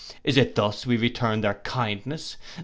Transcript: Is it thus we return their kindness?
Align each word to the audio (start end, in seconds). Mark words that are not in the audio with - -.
Is 0.23 0.35
it 0.35 0.55
thus 0.55 0.83
we 0.87 0.97
return 0.97 1.41
their 1.41 1.53
kindness? 1.53 2.35